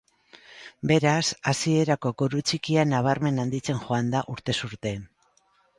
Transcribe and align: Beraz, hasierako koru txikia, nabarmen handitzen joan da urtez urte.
Beraz, 0.91 1.21
hasierako 1.51 2.13
koru 2.23 2.41
txikia, 2.53 2.89
nabarmen 2.95 3.41
handitzen 3.45 3.87
joan 3.87 4.15
da 4.17 4.27
urtez 4.37 4.61
urte. 4.73 4.99